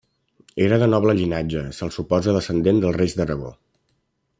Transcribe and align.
Era 0.67 0.79
de 0.83 0.87
noble 0.93 1.15
llinatge, 1.19 1.63
se'l 1.81 1.93
suposa 1.99 2.37
descendent 2.39 2.83
dels 2.87 2.99
reis 3.01 3.19
d'Aragó. 3.21 3.57